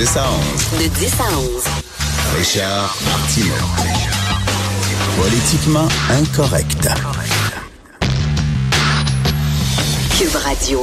[0.00, 0.82] 10 à 11.
[0.82, 1.62] De 10 à 11.
[2.38, 3.52] Richard Martineau.
[5.20, 6.88] Politiquement incorrect.
[10.18, 10.82] Cube Radio.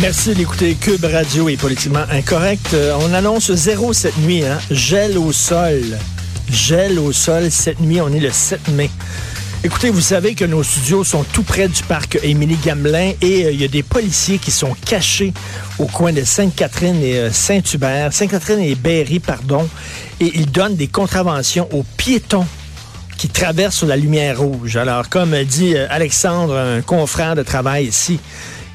[0.00, 2.74] Merci d'écouter Cube Radio et Politiquement Incorrect.
[2.74, 4.60] Euh, on annonce zéro cette nuit, hein?
[4.70, 5.82] Gel au sol.
[6.48, 8.88] Gel au sol cette nuit, on est le 7 mai.
[9.64, 13.50] Écoutez, vous savez que nos studios sont tout près du parc Émilie Gamelin et euh,
[13.50, 15.32] il y a des policiers qui sont cachés
[15.80, 19.68] au coin de Sainte-Catherine et euh, Saint-Hubert, Sainte-Catherine et Berry, pardon,
[20.20, 22.46] et ils donnent des contraventions aux piétons
[23.16, 24.76] qui traversent la lumière rouge.
[24.76, 28.20] Alors, comme dit euh, Alexandre, un confrère de travail ici,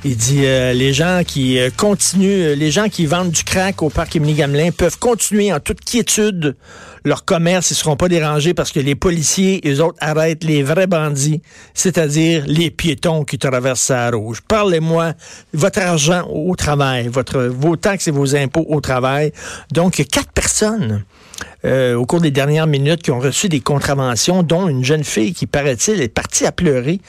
[0.06, 3.82] il dit euh, les gens qui euh, continuent, euh, les gens qui vendent du crack
[3.82, 6.56] au parc Émilie Gamelin peuvent continuer en toute quiétude
[7.06, 10.88] leur commerce, ils seront pas dérangés parce que les policiers, eux autres, arrêtent les vrais
[10.88, 11.42] bandits,
[11.74, 14.40] c'est-à-dire les piétons qui traversent la rouge.
[14.48, 15.14] Parlez-moi
[15.54, 19.34] votre argent au travail, votre vos taxes et vos impôts au travail.
[19.72, 21.04] Donc quatre personnes
[21.66, 25.34] euh, au cours des dernières minutes qui ont reçu des contraventions, dont une jeune fille
[25.34, 27.00] qui, paraît-il, est partie à pleurer,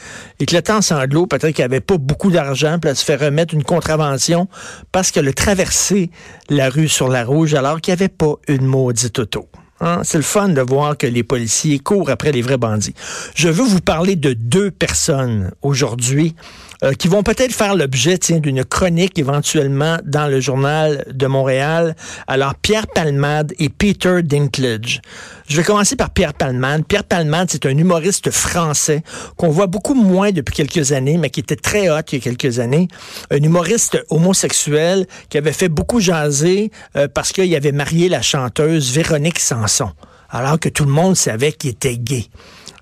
[0.41, 3.65] éclatant en sanglots, peut-être qu'elle avait pas beaucoup d'argent, puis elle se fait remettre une
[3.65, 4.49] contravention
[4.93, 6.11] parce qu'elle a traversé
[6.51, 9.49] la rue sur la rouge alors qu'il n'y avait pas une maudite auto.
[9.81, 10.01] Hein?
[10.05, 12.95] C'est le fun de voir que les policiers courent après les vrais bandits.
[13.35, 16.35] Je veux vous parler de deux personnes aujourd'hui
[16.85, 21.97] euh, qui vont peut-être faire l'objet d'une chronique éventuellement dans le journal de Montréal.
[22.27, 25.01] Alors, Pierre Palmade et Peter Dinklage.
[25.49, 26.85] Je vais commencer par Pierre Palmade.
[26.87, 29.03] Pierre Palmade, c'est un humoriste français
[29.37, 32.25] qu'on voit beaucoup moins depuis quelques années, mais qui était très hot il y a
[32.25, 32.89] quelques années.
[33.31, 38.93] Un humoriste homosexuel qui avait fait beaucoup jaser euh, parce qu'il avait marié la chanteuse
[38.93, 39.91] Véronique Sanson,
[40.29, 42.27] alors que tout le monde savait qu'il était gay.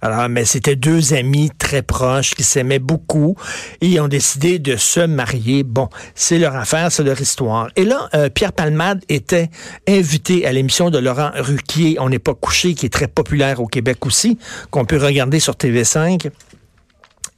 [0.05, 3.37] Alors, mais c'était deux amis très proches qui s'aimaient beaucoup
[3.81, 5.63] et ils ont décidé de se marier.
[5.63, 7.69] Bon, c'est leur affaire, c'est leur histoire.
[7.77, 9.49] Et là, euh, Pierre Palmade était
[9.87, 13.69] invité à l'émission de Laurent Ruquier, On n'est pas couché, qui est très populaire au
[13.69, 14.39] Québec aussi,
[14.73, 16.31] qu'on peut regarder sur TV5.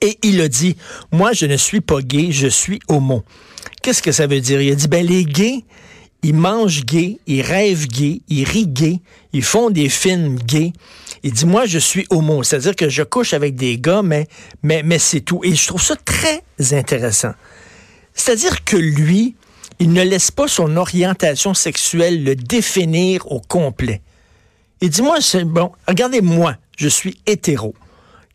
[0.01, 0.77] Et il a dit,
[1.13, 3.25] moi, je ne suis pas gay, je suis homo.
[3.83, 4.63] Qu'est-ce que ça veut dire?
[4.63, 5.65] Il a dit, ben, les gays,
[6.23, 9.01] ils mangent gay, ils rêvent gay, ils rient gay,
[9.35, 10.73] ils font des films gays.
[11.27, 12.43] Il dit, moi, je suis homo.
[12.43, 14.29] C'est-à-dire que je couche avec des gars, mais,
[14.63, 15.41] mais, c'est tout.
[15.43, 17.33] Et je trouve ça très intéressant.
[18.13, 19.35] C'est-à-dire que lui,
[19.79, 24.03] il ne laisse pas son orientation sexuelle le définir au complet.
[24.83, 27.75] Il dit, moi, c'est bon, regardez-moi, je suis hétéro.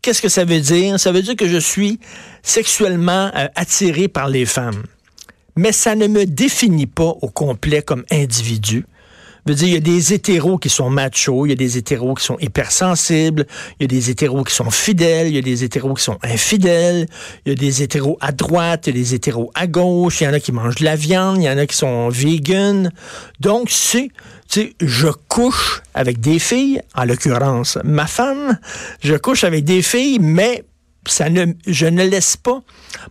[0.02, 0.98] Qu'est-ce que ça veut dire?
[0.98, 2.00] Ça veut dire que je suis
[2.42, 4.82] sexuellement euh, attiré par les femmes.
[5.54, 8.84] Mais ça ne me définit pas au complet comme individu
[9.46, 12.14] veux dire, il y a des hétéros qui sont machos, il y a des hétéros
[12.14, 13.46] qui sont hypersensibles,
[13.78, 16.18] il y a des hétéros qui sont fidèles, il y a des hétéros qui sont
[16.22, 17.06] infidèles,
[17.44, 20.24] il y a des hétéros à droite, il y a des hétéros à gauche, il
[20.24, 22.90] y en a qui mangent de la viande, il y en a qui sont vegan.
[23.40, 24.08] Donc, c'est,
[24.48, 28.58] tu sais, je couche avec des filles, en l'occurrence ma femme,
[29.02, 30.64] je couche avec des filles, mais
[31.06, 32.62] ça ne, je ne laisse pas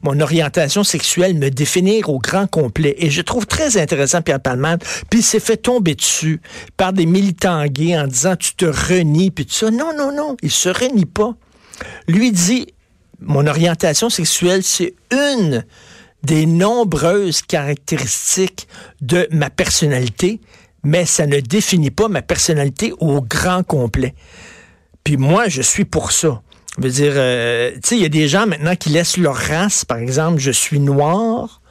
[0.01, 2.95] mon orientation sexuelle me définir au grand complet.
[2.97, 6.41] Et je trouve très intéressant Pierre Palmade, puis il s'est fait tomber dessus
[6.77, 9.71] par des militants gays en disant tu te renies, puis tout ça.
[9.71, 11.35] Non, non, non, il se renie pas.
[12.07, 12.67] Lui dit,
[13.19, 15.65] mon orientation sexuelle, c'est une
[16.23, 18.67] des nombreuses caractéristiques
[19.01, 20.41] de ma personnalité,
[20.83, 24.13] mais ça ne définit pas ma personnalité au grand complet.
[25.03, 26.41] Puis moi, je suis pour ça.
[26.79, 29.83] Veux dire, euh, tu sais, il y a des gens maintenant qui laissent leur race,
[29.83, 31.61] par exemple, je suis noir,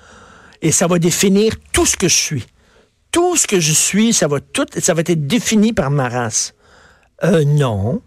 [0.61, 2.47] et ça va définir tout ce que je suis.
[3.11, 6.55] Tout ce que je suis, ça va tout, ça va être défini par ma race.
[7.25, 8.03] Euh, non.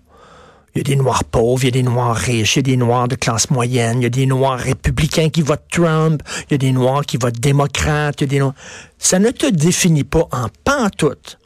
[0.75, 2.75] Il y a des noirs pauvres, il y a des noirs riches, il y a
[2.75, 6.51] des noirs de classe moyenne, il y a des noirs républicains qui votent Trump, il
[6.51, 8.53] y a des noirs qui votent démocrate, il y a des noirs...
[9.00, 11.40] Ça ne te définit pas en pantoute.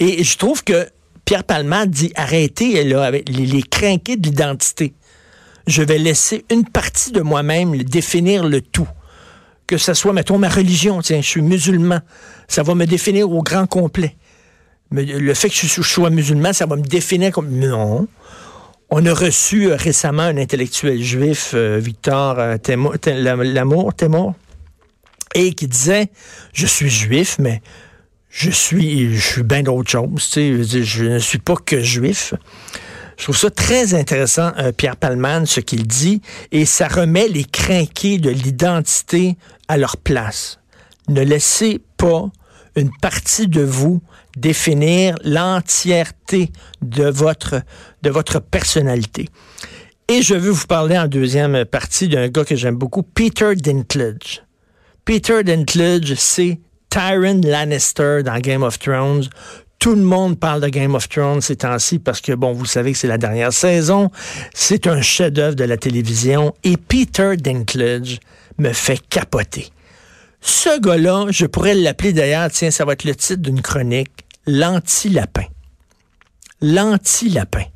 [0.00, 0.88] Et je trouve que
[1.28, 4.94] Pierre Palmade dit arrêtez les, les de l'identité.
[5.66, 8.88] Je vais laisser une partie de moi-même définir le tout.
[9.66, 11.98] Que ce soit, mettons, ma religion, tiens, je suis musulman,
[12.48, 14.16] ça va me définir au grand complet.
[14.90, 17.50] Le fait que je sois musulman, ça va me définir comme...
[17.50, 18.08] Non.
[18.88, 22.56] On a reçu euh, récemment un intellectuel juif, euh, Victor euh,
[23.44, 23.92] Lamour,
[25.34, 26.08] et qui disait,
[26.54, 27.60] je suis juif, mais
[28.30, 30.30] je suis, je suis bien d'autres choses.
[30.30, 32.34] Tu sais, je ne suis pas que juif.
[33.16, 36.22] Je trouve ça très intéressant, euh, Pierre Palman, ce qu'il dit,
[36.52, 39.36] et ça remet les crinqués de l'identité
[39.66, 40.60] à leur place.
[41.08, 42.30] Ne laissez pas
[42.76, 44.00] une partie de vous
[44.36, 47.62] définir l'entièreté de votre,
[48.02, 49.28] de votre personnalité.
[50.06, 54.44] Et je veux vous parler en deuxième partie d'un gars que j'aime beaucoup, Peter Dinklage.
[55.04, 56.60] Peter Dinklage, c'est
[56.98, 59.28] Tyron Lannister dans Game of Thrones.
[59.78, 62.90] Tout le monde parle de Game of Thrones ces temps-ci parce que, bon, vous savez
[62.90, 64.10] que c'est la dernière saison.
[64.52, 66.56] C'est un chef-d'œuvre de la télévision.
[66.64, 68.18] Et Peter Dinklage
[68.58, 69.68] me fait capoter.
[70.40, 74.10] Ce gars-là, je pourrais l'appeler d'ailleurs, tiens, ça va être le titre d'une chronique,
[74.48, 75.46] l'anti-lapin.
[76.60, 77.66] L'anti-lapin.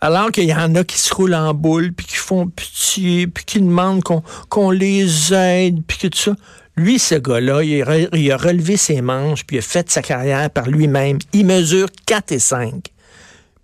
[0.00, 3.44] Alors qu'il y en a qui se roulent en boule, puis qui font pitié, puis
[3.44, 4.02] qui demandent
[4.48, 6.32] qu'on les aide, puis que tout ça.
[6.78, 10.68] Lui, ce gars-là, il, a relevé ses manches, puis il a fait sa carrière par
[10.68, 11.18] lui-même.
[11.32, 12.86] Il mesure 4 et 5.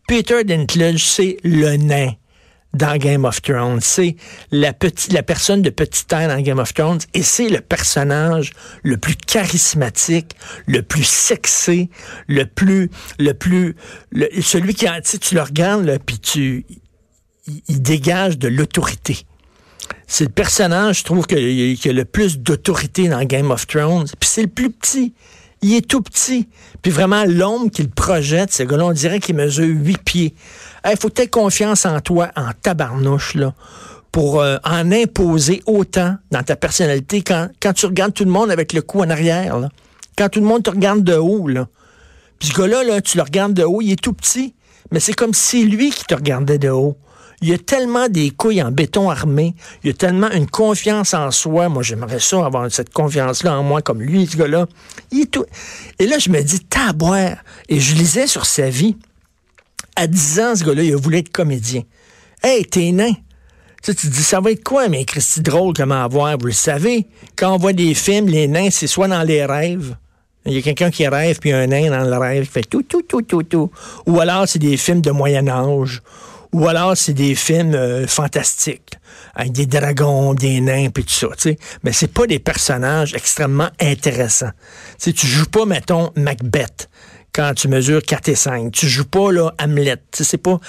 [0.09, 2.11] Peter Dinklage, c'est le nain
[2.73, 3.81] dans Game of Thrones.
[3.81, 4.17] C'est
[4.51, 4.73] la,
[5.13, 8.53] la personne de petite taille dans Game of Thrones et c'est le personnage
[8.83, 10.35] le plus charismatique,
[10.67, 11.91] le plus sexy,
[12.27, 12.91] le plus,
[13.21, 13.77] le plus,
[14.43, 14.87] celui qui,
[15.21, 16.67] tu, le regardes, puis tu,
[17.69, 19.25] il, dégage de l'autorité.
[20.07, 21.35] C'est le personnage, je trouve, qui
[21.89, 24.07] a le plus d'autorité dans Game of Thrones.
[24.21, 25.15] Puis c'est le plus petit.
[25.63, 26.47] Il est tout petit.
[26.83, 30.35] Puis vraiment, l'ombre qu'il projette, ce gars-là, on dirait qu'il mesure huit pieds.
[30.87, 33.55] Il faut peut-être confiance en toi, en tabarnouche, là,
[34.13, 38.51] pour euh, en imposer autant dans ta personnalité quand, quand tu regardes tout le monde
[38.51, 39.59] avec le cou en arrière.
[40.19, 41.49] Quand tout le monde te regarde de haut.
[41.49, 41.67] Là.
[42.39, 44.55] Puis ce gars-là, là, tu le regardes de haut, il est tout petit.
[44.93, 46.99] Mais c'est comme si c'est lui qui te regardait de haut.
[47.43, 49.55] Il y a tellement des couilles en béton armé.
[49.83, 51.69] Il y a tellement une confiance en soi.
[51.69, 54.67] Moi, j'aimerais ça, avoir cette confiance-là en moi, comme lui, ce gars-là.
[55.31, 55.45] tout...
[55.99, 57.37] Et là, je me dis, taboire.
[57.69, 58.97] Et je lisais sur sa vie.
[59.97, 61.83] À 10 ans, ce gars-là, il a être comédien.
[62.43, 63.13] Hey, t'es nain.
[63.83, 66.39] Tu, te dis, ça va être quoi, mais Christy drôle, comment avoir?
[66.39, 69.97] Vous le savez, quand on voit des films, les nains, c'est soit dans les rêves.
[70.47, 72.83] Il y a quelqu'un qui rêve, puis un nain dans le rêve qui fait tout,
[72.83, 73.71] tout, tout, tout, tout.
[74.07, 76.03] Ou alors, c'est des films de Moyen-Âge.
[76.55, 78.97] Ou alors, c'est des films euh, fantastiques,
[79.35, 81.59] avec des dragons, des nains, puis tout ça, tu sais.
[81.83, 84.53] Mais c'est pas des personnages extrêmement intéressants.
[84.53, 86.89] Tu sais, tu joues pas, mettons, Macbeth
[87.33, 88.71] quand tu mesures 4 et 5.
[88.71, 90.01] Tu joues pas, là, Hamlet.
[90.13, 90.61] C'est pas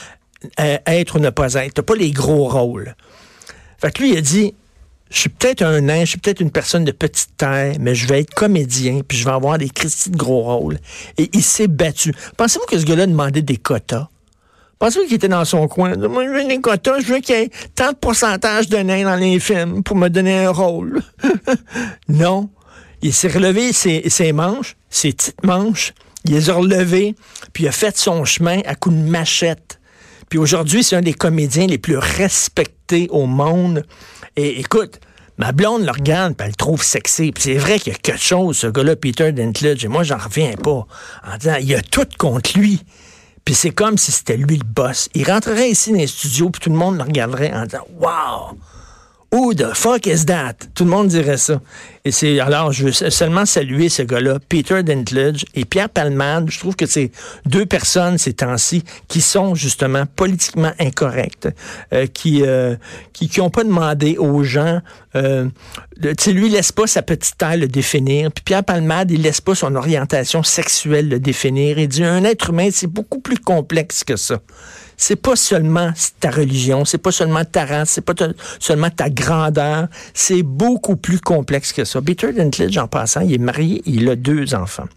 [0.59, 1.75] euh, être ou ne pas être.
[1.75, 2.95] T'as pas les gros rôles.
[3.77, 4.55] Fait que lui, il a dit,
[5.11, 8.07] je suis peut-être un nain, je suis peut-être une personne de petite taille, mais je
[8.07, 10.79] vais être comédien, puis je vais avoir des Christy de gros rôles.
[11.19, 12.11] Et il s'est battu.
[12.37, 14.09] Pensez-vous que ce gars-là demandait des quotas?
[14.79, 15.95] Pensez-vous qu'il était dans son coin?
[15.95, 19.03] Moi, je veux des quotas, je veux qu'il y ait tant de pourcentage de nains
[19.03, 21.01] dans les films pour me donner un rôle.
[22.09, 22.49] non.
[23.01, 25.93] Il s'est relevé ses, manches, ses petites manches,
[26.25, 27.15] il les a relevées,
[27.53, 29.79] puis il a fait son chemin à coups de machette.
[30.29, 33.85] Puis aujourd'hui, c'est un des comédiens les plus respectés au monde.
[34.35, 34.99] Et écoute,
[35.37, 37.31] ma blonde le regarde, puis elle le trouve sexy.
[37.31, 40.17] Puis c'est vrai qu'il y a quelque chose, ce gars-là, Peter Dinklage, et moi, j'en
[40.17, 40.87] reviens pas.
[41.27, 42.81] En disant, il y a tout contre lui.
[43.45, 45.07] Puis c'est comme si c'était lui le boss.
[45.13, 48.57] Il rentrerait ici dans les studios, puis tout le monde le regarderait en disant Wow!
[49.31, 50.53] Who the fuck is that?
[50.75, 51.59] Tout le monde dirait ça.
[52.05, 56.49] Et c'est alors, je veux seulement saluer ce gars-là, Peter Dinklage et Pierre Palmade.
[56.49, 57.11] Je trouve que c'est
[57.45, 61.49] deux personnes ces temps-ci qui sont justement politiquement incorrectes,
[61.91, 62.75] euh, qui, euh,
[63.11, 64.79] qui qui ont pas demandé aux gens.
[65.15, 65.49] Euh,
[66.19, 68.31] sais, lui il laisse pas sa petite taille le définir.
[68.31, 71.79] Puis Pierre Palmade, il laisse pas son orientation sexuelle le définir.
[71.79, 74.39] Il dit un être humain, c'est beaucoup plus complexe que ça
[74.97, 78.13] c'est pas seulement ta religion, c'est pas seulement ta race, c'est pas
[78.59, 82.01] seulement ta grandeur, c'est beaucoup plus complexe que ça.
[82.01, 84.87] Peter Dinklage, en passant, il est marié, il a deux enfants.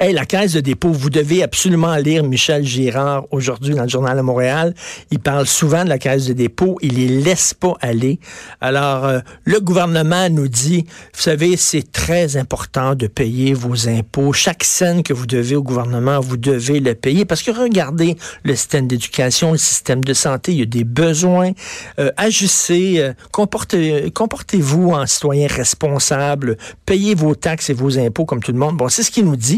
[0.00, 4.16] Hey, la Caisse de dépôt, vous devez absolument lire Michel Girard aujourd'hui dans le Journal
[4.16, 4.74] de Montréal.
[5.10, 6.78] Il parle souvent de la Caisse de dépôt.
[6.82, 8.18] Il les laisse pas aller.
[8.60, 14.32] Alors, euh, le gouvernement nous dit, vous savez, c'est très important de payer vos impôts.
[14.32, 17.24] Chaque scène que vous devez au gouvernement, vous devez le payer.
[17.24, 21.52] Parce que regardez le système d'éducation, le système de santé, il y a des besoins.
[21.98, 26.56] Euh, agissez, euh, comportez, comportez-vous en citoyen responsable.
[26.86, 28.76] Payez vos taxes et vos impôts comme tout le monde.
[28.76, 29.53] Bon, c'est ce qu'il nous dit.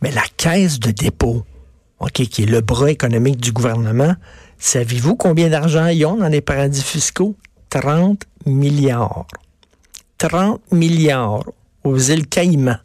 [0.00, 1.44] Mais la caisse de dépôt,
[2.00, 4.14] OK, qui est le bras économique du gouvernement,
[4.58, 7.36] savez-vous combien d'argent ils ont dans les paradis fiscaux?
[7.70, 9.26] 30 milliards.
[10.18, 11.44] 30 milliards
[11.84, 12.78] aux îles Caïmans.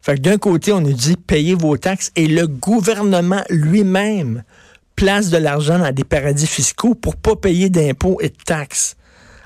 [0.00, 4.42] Fait que d'un côté, on nous dit payez vos taxes et le gouvernement lui-même
[4.96, 8.96] place de l'argent dans des paradis fiscaux pour pas payer d'impôts et de taxes.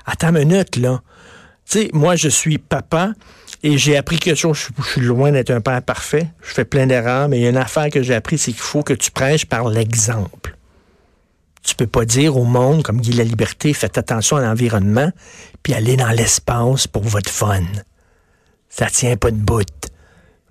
[0.05, 1.01] Attends une minute, là.
[1.69, 3.13] Tu sais, moi, je suis papa.
[3.63, 4.69] Et j'ai appris quelque chose.
[4.77, 6.27] Je, suis loin d'être un père parfait.
[6.41, 8.61] Je fais plein d'erreurs, mais il y a une affaire que j'ai appris, c'est qu'il
[8.61, 10.55] faut que tu prêches par l'exemple.
[11.63, 15.11] Tu peux pas dire au monde, comme dit la liberté, faites attention à l'environnement,
[15.63, 17.63] puis aller dans l'espace pour votre fun.
[18.69, 19.65] Ça tient pas de bout.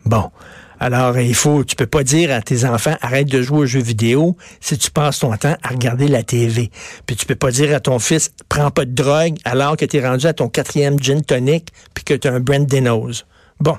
[0.05, 0.31] Bon.
[0.79, 3.81] Alors, il faut, tu peux pas dire à tes enfants, arrête de jouer aux jeux
[3.81, 6.71] vidéo si tu passes ton temps à regarder la TV.
[7.07, 9.97] Puis tu peux pas dire à ton fils, prends pas de drogue alors que tu
[9.97, 13.25] es rendu à ton quatrième gin tonic puis que tu as un Brand Denos.
[13.61, 13.77] Bon.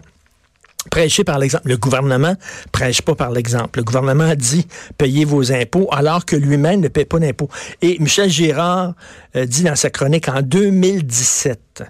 [0.89, 1.67] Prêcher par l'exemple.
[1.67, 2.35] Le gouvernement
[2.71, 3.79] prêche pas par l'exemple.
[3.79, 4.65] Le gouvernement dit
[4.97, 7.49] payez vos impôts alors que lui-même ne paie pas d'impôts.
[7.81, 8.93] Et Michel Girard
[9.35, 11.83] euh, dit dans sa chronique en 2017,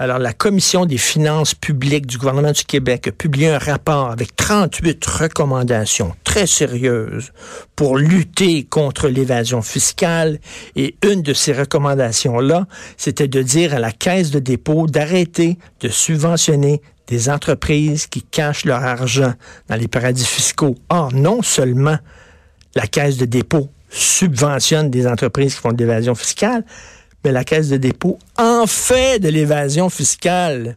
[0.00, 4.36] alors, la Commission des finances publiques du gouvernement du Québec a publié un rapport avec
[4.36, 7.32] 38 recommandations très sérieuses
[7.74, 10.38] pour lutter contre l'évasion fiscale.
[10.76, 15.88] Et une de ces recommandations-là, c'était de dire à la Caisse de dépôt d'arrêter de
[15.88, 19.34] subventionner des entreprises qui cachent leur argent
[19.68, 20.76] dans les paradis fiscaux.
[20.90, 21.98] Or, non seulement
[22.76, 26.64] la Caisse de dépôt subventionne des entreprises qui font de l'évasion fiscale,
[27.24, 30.76] mais la Caisse de dépôt en fait de l'évasion fiscale.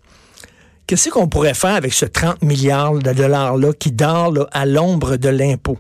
[0.88, 5.30] Qu'est-ce qu'on pourrait faire avec ce 30 milliards de dollars-là qui dort à l'ombre de
[5.30, 5.78] l'impôt?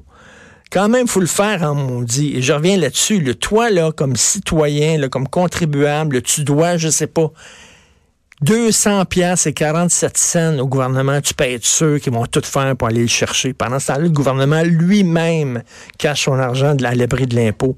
[0.72, 2.38] Quand même, faut le faire en maudit.
[2.38, 3.20] Et je reviens là-dessus.
[3.20, 7.34] Le toi, comme citoyen, comme contribuable, tu dois, je sais pas,
[8.41, 12.75] 200 pièces et 47 cents au gouvernement, tu peux être sûr qu'ils vont tout faire
[12.75, 13.53] pour aller le chercher.
[13.53, 15.62] Pendant ce temps-là, le gouvernement lui-même
[15.98, 17.77] cache son argent à l'abri de l'impôt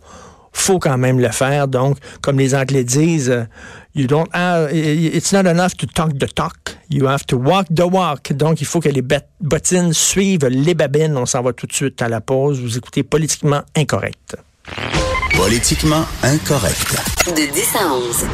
[0.54, 1.68] faut quand même le faire.
[1.68, 3.44] Donc, comme les Anglais disent, euh,
[3.96, 4.28] you don't
[4.72, 8.32] it's not enough to talk the talk, you have to walk the walk.
[8.34, 9.04] Donc, il faut que les
[9.42, 11.18] bottines suivent les babines.
[11.18, 12.62] On s'en va tout de suite à la pause.
[12.62, 14.38] Vous écoutez Politiquement Incorrect.
[15.36, 16.96] Politiquement Incorrect.
[17.28, 18.26] De 10 à 11.